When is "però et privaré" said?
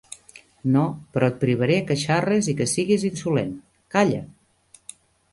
1.17-1.75